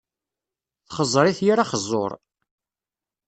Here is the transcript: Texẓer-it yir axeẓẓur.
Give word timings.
Texẓer-it 0.87 1.39
yir 1.45 1.57
axeẓẓur. 1.63 2.11